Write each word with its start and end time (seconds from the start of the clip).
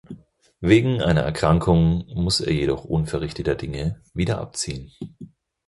Wegen 0.61 0.99
einer 1.03 1.21
Erkrankung 1.21 2.05
muss 2.15 2.39
er 2.41 2.51
jedoch 2.51 2.85
unverrichteter 2.85 3.53
Dinge 3.53 4.01
wieder 4.15 4.39
abziehen. 4.41 4.91